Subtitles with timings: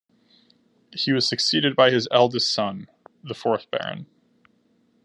[0.95, 2.87] He was succeeded by his eldest son,
[3.23, 4.07] the fourth Baron.